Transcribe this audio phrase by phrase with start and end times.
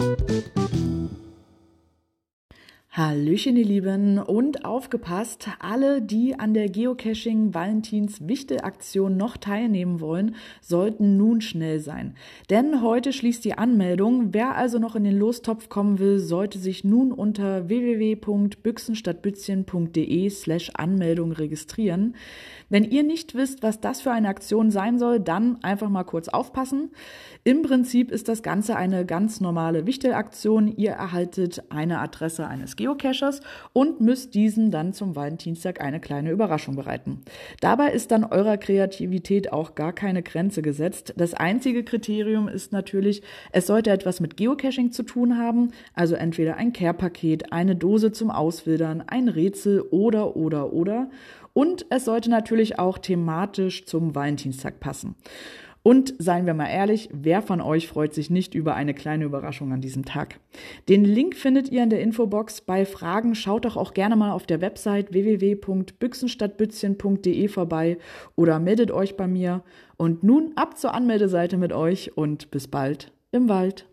[0.00, 0.29] thank you
[2.92, 10.34] Hallöchen, ihr Lieben, und aufgepasst, alle, die an der Geocaching Valentins Wichtelaktion noch teilnehmen wollen,
[10.60, 12.16] sollten nun schnell sein.
[12.50, 14.34] Denn heute schließt die Anmeldung.
[14.34, 21.30] Wer also noch in den Lostopf kommen will, sollte sich nun unter www.büchsenstadtbützchen.de slash Anmeldung
[21.30, 22.16] registrieren.
[22.70, 26.28] Wenn ihr nicht wisst, was das für eine Aktion sein soll, dann einfach mal kurz
[26.28, 26.90] aufpassen.
[27.44, 30.66] Im Prinzip ist das Ganze eine ganz normale Wichtelaktion.
[30.66, 33.40] Ihr erhaltet eine Adresse eines Geocachers
[33.74, 37.20] und müsst diesem dann zum Valentinstag eine kleine Überraschung bereiten.
[37.60, 41.12] Dabei ist dann eurer Kreativität auch gar keine Grenze gesetzt.
[41.16, 46.56] Das einzige Kriterium ist natürlich, es sollte etwas mit Geocaching zu tun haben, also entweder
[46.56, 51.10] ein Care-Paket, eine Dose zum Auswildern, ein Rätsel oder oder oder.
[51.52, 55.16] Und es sollte natürlich auch thematisch zum Valentinstag passen.
[55.82, 59.72] Und seien wir mal ehrlich, wer von euch freut sich nicht über eine kleine Überraschung
[59.72, 60.40] an diesem Tag?
[60.88, 62.60] Den Link findet ihr in der Infobox.
[62.60, 67.96] Bei Fragen schaut doch auch gerne mal auf der Website www.büchsenstadtbützchen.de vorbei
[68.36, 69.62] oder meldet euch bei mir.
[69.96, 73.86] Und nun ab zur Anmeldeseite mit euch und bis bald im Wald.